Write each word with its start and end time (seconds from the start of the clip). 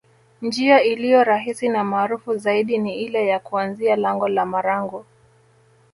Njia 0.41 0.83
iliyo 0.83 1.23
rahisi 1.23 1.69
na 1.69 1.83
maarufu 1.83 2.37
zaidi 2.37 2.77
ni 2.77 2.95
ile 3.03 3.27
ya 3.27 3.39
kuanzia 3.39 3.95
lango 3.95 4.27
la 4.27 4.45
Marangu 4.45 5.05